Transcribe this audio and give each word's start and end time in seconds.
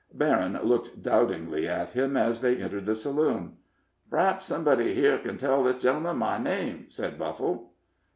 Berryn 0.15 0.59
looked 0.63 1.03
doubtingly 1.03 1.67
at 1.67 1.89
him 1.89 2.17
as 2.17 2.41
they 2.41 2.55
entered 2.55 2.87
the 2.87 2.95
saloon. 2.95 3.57
"P'r'aps 4.09 4.45
somebody 4.45 4.95
here 4.95 5.19
ken 5.19 5.37
tell 5.37 5.61
this 5.63 5.77
gentleman 5.77 6.17
my 6.17 6.39
name?" 6.39 6.85
said 6.89 7.19
Buffle. 7.19 7.73